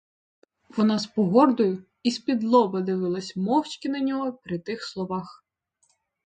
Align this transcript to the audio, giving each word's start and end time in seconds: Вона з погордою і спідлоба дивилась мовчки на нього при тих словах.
Вона 0.77 0.99
з 0.99 1.07
погордою 1.07 1.83
і 2.03 2.11
спідлоба 2.11 2.81
дивилась 2.81 3.35
мовчки 3.35 3.89
на 3.89 3.99
нього 3.99 4.33
при 4.33 4.59
тих 4.59 4.83
словах. 4.83 5.43